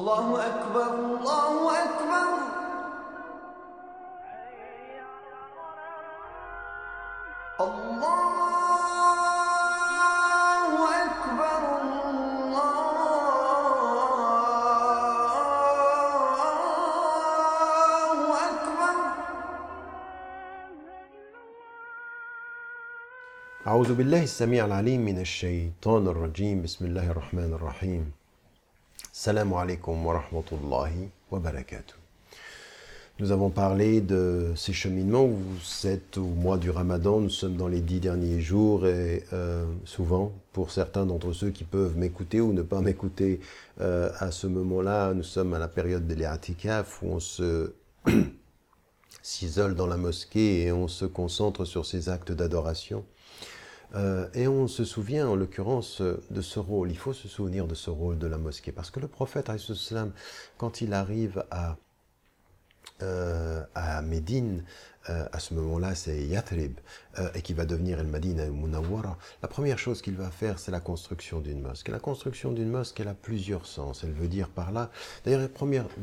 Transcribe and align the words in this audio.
الله 0.00 0.28
أكبر 0.46 0.88
الله 0.94 1.54
أكبر. 1.84 2.28
الله 7.60 8.00
أكبر 11.04 11.60
الله 11.82 12.16
أكبر. 18.48 18.94
أعوذ 23.66 23.94
بالله 23.94 24.22
السميع 24.22 24.64
العليم 24.64 25.00
من 25.00 25.20
الشيطان 25.20 26.06
الرجيم. 26.08 26.62
بسم 26.62 26.84
الله 26.84 27.10
الرحمن 27.10 27.52
الرحيم. 27.52 28.19
Salam 29.12 29.52
alaikum 29.52 30.06
wa 30.06 30.20
rahmatullahi 30.20 31.08
wa 31.30 31.38
barakatuh. 31.38 31.96
Nous 33.18 33.32
avons 33.32 33.50
parlé 33.50 34.00
de 34.00 34.52
ces 34.56 34.72
cheminements. 34.72 35.26
Vous 35.26 35.86
êtes 35.86 36.16
au 36.16 36.24
mois 36.24 36.56
du 36.56 36.70
ramadan, 36.70 37.20
nous 37.20 37.28
sommes 37.28 37.56
dans 37.56 37.68
les 37.68 37.80
dix 37.80 38.00
derniers 38.00 38.40
jours 38.40 38.86
et 38.86 39.24
euh, 39.34 39.66
souvent, 39.84 40.32
pour 40.52 40.70
certains 40.70 41.04
d'entre 41.04 41.32
ceux 41.34 41.50
qui 41.50 41.64
peuvent 41.64 41.98
m'écouter 41.98 42.40
ou 42.40 42.54
ne 42.54 42.62
pas 42.62 42.80
m'écouter 42.80 43.40
euh, 43.80 44.10
à 44.20 44.30
ce 44.30 44.46
moment-là, 44.46 45.12
nous 45.12 45.22
sommes 45.22 45.52
à 45.52 45.58
la 45.58 45.68
période 45.68 46.06
de 46.06 46.14
l'I'atikaf 46.14 47.02
où 47.02 47.08
on 47.08 47.20
se 47.20 47.74
s'isole 49.22 49.74
dans 49.74 49.86
la 49.86 49.98
mosquée 49.98 50.62
et 50.62 50.72
on 50.72 50.88
se 50.88 51.04
concentre 51.04 51.66
sur 51.66 51.84
ces 51.84 52.08
actes 52.08 52.32
d'adoration. 52.32 53.04
Euh, 53.94 54.28
et 54.34 54.46
on 54.46 54.68
se 54.68 54.84
souvient 54.84 55.28
en 55.28 55.34
l'occurrence 55.34 56.00
de 56.00 56.40
ce 56.40 56.60
rôle, 56.60 56.90
il 56.90 56.96
faut 56.96 57.12
se 57.12 57.26
souvenir 57.26 57.66
de 57.66 57.74
ce 57.74 57.90
rôle 57.90 58.18
de 58.18 58.26
la 58.26 58.38
mosquée, 58.38 58.72
parce 58.72 58.90
que 58.90 59.00
le 59.00 59.08
prophète, 59.08 59.50
quand 60.58 60.80
il 60.80 60.92
arrive 60.92 61.44
à, 61.50 61.76
euh, 63.02 63.64
à 63.74 63.89
Médine, 64.02 64.64
euh, 65.08 65.26
à 65.32 65.40
ce 65.40 65.54
moment-là 65.54 65.94
c'est 65.94 66.26
Yathrib, 66.26 66.78
euh, 67.18 67.30
et 67.34 67.40
qui 67.40 67.54
va 67.54 67.64
devenir 67.64 67.98
El 68.00 68.06
Madina 68.06 68.44
El 68.44 68.52
Munawwara, 68.52 69.16
la 69.42 69.48
première 69.48 69.78
chose 69.78 70.02
qu'il 70.02 70.14
va 70.14 70.30
faire 70.30 70.58
c'est 70.58 70.70
la 70.70 70.80
construction 70.80 71.40
d'une 71.40 71.62
mosquée. 71.62 71.90
La 71.90 71.98
construction 71.98 72.52
d'une 72.52 72.68
mosquée 72.68 73.02
elle 73.02 73.08
a 73.08 73.14
plusieurs 73.14 73.64
sens, 73.64 74.04
elle 74.04 74.12
veut 74.12 74.28
dire 74.28 74.50
par 74.50 74.72
là, 74.72 74.90
d'ailleurs 75.24 75.40
la 75.40 75.48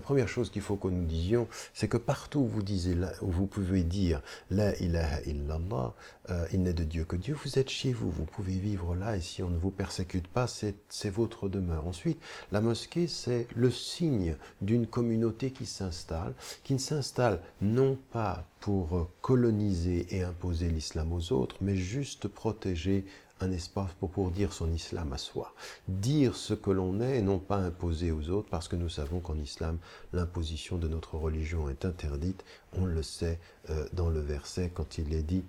première, 0.00 0.28
chose 0.28 0.50
qu'il 0.50 0.60
faut 0.60 0.76
que 0.76 0.88
nous 0.88 1.06
disions, 1.06 1.48
c'est 1.72 1.88
que 1.88 1.96
partout 1.96 2.40
où 2.40 2.46
vous, 2.46 2.62
disiez, 2.62 2.94
où 3.22 3.30
vous 3.30 3.46
pouvez 3.46 3.82
dire 3.82 4.20
La 4.50 4.76
ilaha 4.76 5.22
illallah, 5.22 5.94
euh, 6.30 6.46
il 6.52 6.62
n'est 6.62 6.74
de 6.74 6.84
Dieu 6.84 7.04
que 7.04 7.16
Dieu, 7.16 7.34
vous 7.34 7.58
êtes 7.58 7.70
chez 7.70 7.92
vous, 7.92 8.10
vous 8.10 8.26
pouvez 8.26 8.58
vivre 8.58 8.94
là, 8.94 9.16
et 9.16 9.20
si 9.20 9.42
on 9.42 9.48
ne 9.48 9.58
vous 9.58 9.70
persécute 9.70 10.28
pas, 10.28 10.46
c'est 10.46 11.10
votre 11.10 11.48
demeure. 11.48 11.86
Ensuite, 11.86 12.20
la 12.52 12.60
mosquée, 12.60 13.08
c'est 13.08 13.48
le 13.56 13.70
signe 13.70 14.36
d'une 14.60 14.86
communauté 14.86 15.50
qui 15.50 15.66
s'installe, 15.66 16.34
qui 16.62 16.74
ne 16.74 16.78
s'installe 16.78 17.40
non 17.60 17.81
pas 18.12 18.44
pour 18.60 19.08
coloniser 19.20 20.06
et 20.10 20.22
imposer 20.22 20.68
l'islam 20.68 21.12
aux 21.12 21.32
autres, 21.32 21.56
mais 21.60 21.76
juste 21.76 22.28
protéger 22.28 23.04
un 23.42 23.50
espace 23.52 23.92
pour, 23.98 24.10
pour 24.10 24.30
dire 24.30 24.52
son 24.52 24.72
islam 24.72 25.12
à 25.12 25.18
soi. 25.18 25.54
Dire 25.88 26.36
ce 26.36 26.54
que 26.54 26.70
l'on 26.70 27.00
est 27.00 27.18
et 27.18 27.22
non 27.22 27.38
pas 27.38 27.56
imposer 27.56 28.12
aux 28.12 28.30
autres, 28.30 28.48
parce 28.48 28.68
que 28.68 28.76
nous 28.76 28.88
savons 28.88 29.20
qu'en 29.20 29.36
islam, 29.36 29.78
l'imposition 30.12 30.78
de 30.78 30.88
notre 30.88 31.16
religion 31.16 31.68
est 31.68 31.84
interdite. 31.84 32.44
On 32.78 32.86
le 32.86 33.02
sait 33.02 33.38
euh, 33.70 33.86
dans 33.92 34.08
le 34.08 34.20
verset 34.20 34.70
quand 34.72 34.98
il 34.98 35.12
est 35.14 35.22
dit 35.22 35.44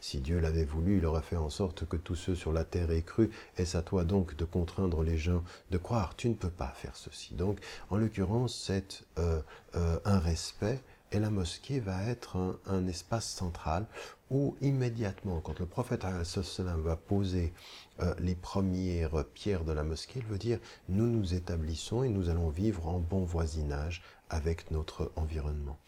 Si 0.00 0.20
Dieu 0.20 0.40
l'avait 0.40 0.64
voulu, 0.64 0.98
il 0.98 1.06
aurait 1.06 1.22
fait 1.22 1.36
en 1.36 1.50
sorte 1.50 1.86
que 1.86 1.96
tous 1.96 2.14
ceux 2.14 2.34
sur 2.34 2.52
la 2.52 2.64
terre 2.64 2.90
aient 2.90 3.02
cru. 3.02 3.30
Est-ce 3.56 3.76
à 3.76 3.82
toi 3.82 4.04
donc 4.04 4.36
de 4.36 4.44
contraindre 4.44 5.02
les 5.02 5.18
gens 5.18 5.44
de 5.70 5.78
croire? 5.78 6.16
Tu 6.16 6.28
ne 6.28 6.34
peux 6.34 6.50
pas 6.50 6.72
faire 6.76 6.96
ceci. 6.96 7.34
Donc, 7.34 7.60
en 7.90 7.96
l'occurrence, 7.96 8.54
c'est 8.54 9.04
euh, 9.18 9.40
euh, 9.76 9.98
un 10.04 10.18
respect 10.18 10.80
et 11.14 11.20
la 11.20 11.30
mosquée 11.30 11.78
va 11.78 12.02
être 12.04 12.58
un, 12.66 12.88
espace 12.88 13.28
central 13.28 13.86
où 14.30 14.56
immédiatement, 14.60 15.40
quand 15.40 15.60
le 15.60 15.66
prophète 15.66 16.04
va 16.04 16.96
poser 16.96 17.52
euh, 18.00 18.14
les 18.18 18.34
premières 18.34 19.24
pierres 19.32 19.64
de 19.64 19.70
la 19.70 19.84
mosquée, 19.84 20.18
il 20.18 20.26
veut 20.26 20.38
dire 20.38 20.58
nous 20.88 21.06
nous 21.06 21.34
établissons 21.34 22.02
et 22.02 22.08
nous 22.08 22.30
allons 22.30 22.48
vivre 22.48 22.88
en 22.88 22.98
bon 22.98 23.24
voisinage 23.24 24.02
avec 24.34 24.72
notre 24.72 25.12
environnement. 25.14 25.78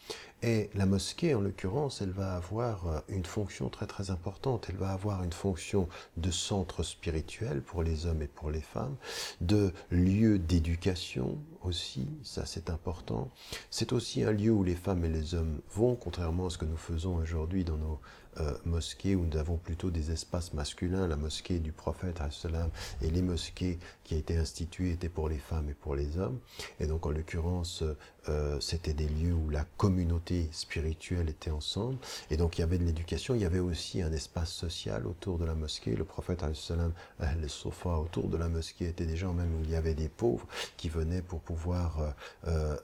Et 0.41 0.69
la 0.73 0.85
mosquée, 0.85 1.35
en 1.35 1.41
l'occurrence, 1.41 2.01
elle 2.01 2.11
va 2.11 2.35
avoir 2.35 3.03
une 3.09 3.25
fonction 3.25 3.69
très 3.69 3.87
très 3.87 4.09
importante. 4.09 4.67
Elle 4.69 4.77
va 4.77 4.91
avoir 4.91 5.23
une 5.23 5.33
fonction 5.33 5.89
de 6.15 6.31
centre 6.31 6.81
spirituel 6.81 7.61
pour 7.61 7.83
les 7.83 8.05
hommes 8.05 8.21
et 8.21 8.27
pour 8.27 8.49
les 8.49 8.61
femmes, 8.61 8.95
de 9.41 9.73
lieu 9.91 10.39
d'éducation 10.39 11.37
aussi, 11.63 12.07
ça 12.23 12.45
c'est 12.45 12.69
important. 12.69 13.29
C'est 13.69 13.91
aussi 13.91 14.23
un 14.23 14.31
lieu 14.31 14.51
où 14.51 14.63
les 14.63 14.75
femmes 14.75 15.03
et 15.03 15.09
les 15.09 15.35
hommes 15.35 15.59
vont, 15.71 15.95
contrairement 15.95 16.45
à 16.45 16.49
ce 16.49 16.57
que 16.57 16.65
nous 16.65 16.77
faisons 16.77 17.15
aujourd'hui 17.15 17.65
dans 17.65 17.77
nos 17.77 17.99
euh, 18.39 18.53
mosquées 18.65 19.15
où 19.15 19.25
nous 19.25 19.37
avons 19.37 19.57
plutôt 19.57 19.89
des 19.89 20.11
espaces 20.11 20.53
masculins, 20.53 21.07
la 21.07 21.15
mosquée 21.15 21.59
du 21.59 21.71
prophète 21.71 22.21
et 23.01 23.09
les 23.09 23.21
mosquées 23.21 23.79
qui 24.03 24.13
a 24.13 24.17
été 24.17 24.37
instituées 24.37 24.91
étaient 24.91 25.09
pour 25.09 25.29
les 25.29 25.37
femmes 25.37 25.69
et 25.69 25.73
pour 25.73 25.95
les 25.95 26.17
hommes. 26.17 26.39
Et 26.79 26.85
donc 26.85 27.05
en 27.05 27.11
l'occurrence, 27.11 27.83
euh, 28.29 28.59
c'était 28.59 28.93
des 28.93 29.07
lieux 29.07 29.33
où 29.33 29.49
la 29.49 29.63
communauté 29.77 30.49
spirituelle 30.51 31.29
était 31.29 31.49
ensemble. 31.49 31.97
Et 32.29 32.37
donc 32.37 32.57
il 32.57 32.61
y 32.61 32.63
avait 32.63 32.77
de 32.77 32.83
l'éducation, 32.83 33.33
il 33.33 33.41
y 33.41 33.45
avait 33.45 33.59
aussi 33.59 34.01
un 34.01 34.11
espace 34.11 34.51
social 34.51 35.07
autour 35.07 35.37
de 35.37 35.45
la 35.45 35.55
mosquée. 35.55 35.95
Le 35.95 36.03
prophète 36.03 36.43
le 37.41 37.47
sofa 37.47 37.97
autour 37.97 38.27
de 38.27 38.37
la 38.37 38.49
mosquée 38.49 38.87
étaient 38.87 39.05
des 39.05 39.17
gens 39.17 39.33
même 39.33 39.53
où 39.55 39.63
il 39.63 39.71
y 39.71 39.75
avait 39.75 39.93
des 39.93 40.09
pauvres 40.09 40.47
qui 40.75 40.89
venaient 40.89 41.21
pour 41.21 41.39
pouvoir 41.39 42.13
euh 42.47 42.75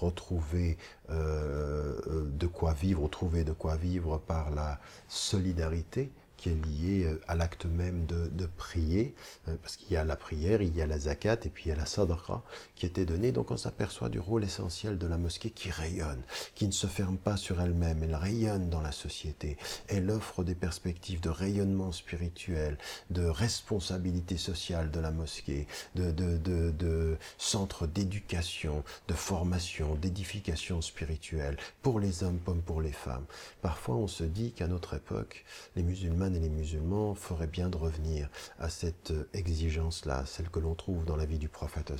retrouver 0.00 0.76
de 1.10 2.46
quoi 2.46 2.72
vivre, 2.72 3.08
trouver 3.08 3.44
de 3.44 3.52
quoi 3.52 3.76
vivre 3.76 4.18
par 4.18 4.43
la 4.50 4.78
solidarité 5.08 6.10
qui 6.36 6.50
est 6.50 6.66
lié 6.66 7.04
euh, 7.04 7.20
à 7.28 7.34
l'acte 7.34 7.66
même 7.66 8.06
de, 8.06 8.46
prier, 8.56 9.14
euh, 9.48 9.56
parce 9.62 9.76
qu'il 9.76 9.92
y 9.92 9.96
a 9.96 10.04
la 10.04 10.16
prière, 10.16 10.62
il 10.62 10.74
y 10.76 10.82
a 10.82 10.86
la 10.86 10.98
zakat 10.98 11.38
et 11.44 11.48
puis 11.48 11.64
il 11.66 11.68
y 11.68 11.72
a 11.72 11.76
la 11.76 11.86
sadaqa 11.86 12.42
qui 12.74 12.86
était 12.86 13.04
donnée. 13.04 13.32
Donc 13.32 13.50
on 13.50 13.56
s'aperçoit 13.56 14.08
du 14.08 14.18
rôle 14.18 14.44
essentiel 14.44 14.98
de 14.98 15.06
la 15.06 15.16
mosquée 15.16 15.50
qui 15.50 15.70
rayonne, 15.70 16.22
qui 16.54 16.66
ne 16.66 16.72
se 16.72 16.86
ferme 16.86 17.16
pas 17.16 17.36
sur 17.36 17.60
elle-même, 17.60 18.02
elle 18.02 18.14
rayonne 18.14 18.70
dans 18.70 18.80
la 18.80 18.92
société. 18.92 19.56
Elle 19.88 20.10
offre 20.10 20.44
des 20.44 20.54
perspectives 20.54 21.20
de 21.20 21.30
rayonnement 21.30 21.92
spirituel, 21.92 22.78
de 23.10 23.24
responsabilité 23.24 24.36
sociale 24.36 24.90
de 24.90 25.00
la 25.00 25.10
mosquée, 25.10 25.66
de 25.94 27.16
centre 27.38 27.86
d'éducation, 27.86 28.84
de 29.08 29.14
formation, 29.14 29.94
d'édification 29.94 30.80
spirituelle 30.80 31.56
pour 31.82 32.00
les 32.00 32.22
hommes 32.22 32.40
comme 32.44 32.62
pour 32.62 32.80
les 32.80 32.92
femmes. 32.92 33.24
Parfois 33.62 33.96
on 33.96 34.08
se 34.08 34.24
dit 34.24 34.52
qu'à 34.52 34.66
notre 34.66 34.94
époque, 34.94 35.44
les 35.76 35.82
musulmans 35.82 36.23
et 36.32 36.40
les 36.40 36.48
musulmans 36.48 37.14
feraient 37.14 37.46
bien 37.46 37.68
de 37.68 37.76
revenir 37.76 38.28
à 38.58 38.68
cette 38.68 39.12
exigence-là, 39.32 40.24
celle 40.26 40.48
que 40.48 40.60
l'on 40.60 40.74
trouve 40.74 41.04
dans 41.04 41.16
la 41.16 41.26
vie 41.26 41.38
du 41.38 41.48
prophète 41.48 41.92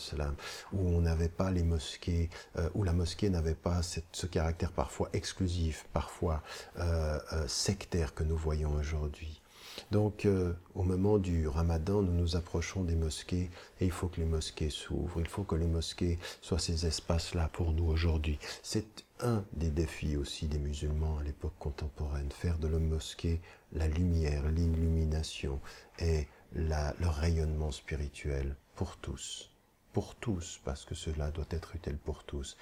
où 0.72 0.88
on 0.88 1.00
n'avait 1.00 1.28
pas 1.28 1.50
les 1.50 1.62
mosquées, 1.62 2.30
euh, 2.56 2.68
où 2.74 2.82
la 2.82 2.92
mosquée 2.92 3.30
n'avait 3.30 3.54
pas 3.54 3.80
ce 3.82 4.26
caractère 4.26 4.72
parfois 4.72 5.08
exclusif, 5.12 5.86
parfois 5.92 6.42
euh, 6.78 7.18
euh, 7.32 7.48
sectaire 7.48 8.14
que 8.14 8.24
nous 8.24 8.36
voyons 8.36 8.72
aujourd'hui. 8.74 9.43
Donc, 9.90 10.24
euh, 10.24 10.52
au 10.74 10.82
moment 10.82 11.18
du 11.18 11.48
ramadan, 11.48 12.02
nous 12.02 12.12
nous 12.12 12.36
approchons 12.36 12.84
des 12.84 12.94
mosquées 12.94 13.50
et 13.80 13.84
il 13.84 13.90
faut 13.90 14.08
que 14.08 14.20
les 14.20 14.26
mosquées 14.26 14.70
s'ouvrent, 14.70 15.20
il 15.20 15.28
faut 15.28 15.44
que 15.44 15.54
les 15.54 15.66
mosquées 15.66 16.18
soient 16.40 16.58
ces 16.58 16.86
espaces-là 16.86 17.48
pour 17.52 17.72
nous 17.72 17.86
aujourd'hui. 17.86 18.38
C'est 18.62 19.04
un 19.20 19.44
des 19.52 19.70
défis 19.70 20.16
aussi 20.16 20.48
des 20.48 20.58
musulmans 20.58 21.18
à 21.18 21.22
l'époque 21.22 21.54
contemporaine, 21.58 22.30
faire 22.30 22.58
de 22.58 22.68
la 22.68 22.78
mosquée 22.78 23.40
la 23.72 23.88
lumière, 23.88 24.48
l'illumination 24.48 25.60
et 25.98 26.26
le 26.52 27.08
rayonnement 27.08 27.72
spirituel 27.72 28.56
pour 28.74 28.96
tous. 28.96 29.50
Pour 29.92 30.14
tous, 30.16 30.60
parce 30.64 30.84
que 30.84 30.94
cela 30.94 31.30
doit 31.30 31.46
être 31.50 31.76
utile 31.76 31.98
pour 31.98 32.24
tous, 32.24 32.56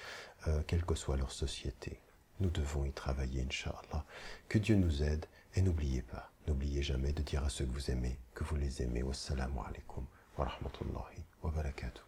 euh, 0.47 0.61
quelle 0.67 0.85
que 0.85 0.95
soit 0.95 1.17
leur 1.17 1.31
société. 1.31 1.99
Nous 2.39 2.49
devons 2.49 2.85
y 2.85 2.91
travailler, 2.91 3.43
Inch'Allah. 3.43 4.05
Que 4.49 4.57
Dieu 4.59 4.75
nous 4.75 5.03
aide 5.03 5.25
et 5.55 5.61
n'oubliez 5.61 6.01
pas, 6.01 6.31
n'oubliez 6.47 6.81
jamais 6.83 7.13
de 7.13 7.21
dire 7.21 7.43
à 7.43 7.49
ceux 7.49 7.65
que 7.65 7.71
vous 7.71 7.91
aimez 7.91 8.17
que 8.33 8.43
vous 8.43 8.55
les 8.55 8.81
aimez. 8.81 9.03
Wassalamu 9.03 9.59
alaikum 9.67 10.05
wa 10.37 10.45
rahmatullahi 10.45 11.23
wa 11.43 11.51
barakatuh. 11.51 12.03